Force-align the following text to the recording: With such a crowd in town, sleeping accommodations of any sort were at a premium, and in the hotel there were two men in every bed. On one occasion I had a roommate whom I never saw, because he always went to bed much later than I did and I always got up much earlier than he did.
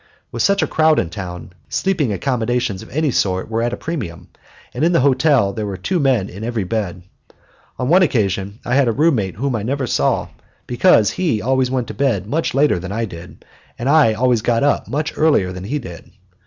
With 0.31 0.41
such 0.41 0.63
a 0.63 0.67
crowd 0.67 0.97
in 0.97 1.11
town, 1.11 1.53
sleeping 1.69 2.11
accommodations 2.11 2.81
of 2.81 2.89
any 2.89 3.11
sort 3.11 3.51
were 3.51 3.61
at 3.61 3.71
a 3.71 3.77
premium, 3.77 4.29
and 4.73 4.83
in 4.83 4.93
the 4.93 5.01
hotel 5.01 5.53
there 5.53 5.67
were 5.67 5.77
two 5.77 5.99
men 5.99 6.27
in 6.27 6.43
every 6.43 6.63
bed. 6.63 7.03
On 7.77 7.87
one 7.87 8.01
occasion 8.01 8.57
I 8.65 8.73
had 8.73 8.87
a 8.87 8.91
roommate 8.93 9.35
whom 9.35 9.55
I 9.55 9.61
never 9.61 9.85
saw, 9.85 10.29
because 10.65 11.11
he 11.11 11.39
always 11.39 11.69
went 11.69 11.85
to 11.89 11.93
bed 11.93 12.25
much 12.25 12.55
later 12.55 12.79
than 12.79 12.91
I 12.91 13.05
did 13.05 13.45
and 13.77 13.87
I 13.87 14.13
always 14.13 14.41
got 14.41 14.63
up 14.63 14.87
much 14.87 15.13
earlier 15.15 15.51
than 15.51 15.65
he 15.65 15.77
did. 15.77 16.09